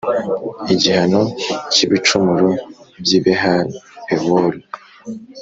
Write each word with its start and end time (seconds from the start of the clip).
Igihano 0.73 1.21
cy’ibicumuro 1.71 2.49
by’i 3.03 3.19
Behali‐Pewori 3.23 4.59